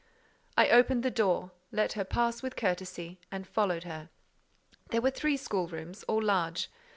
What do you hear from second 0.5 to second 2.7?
I opened the door, let her pass with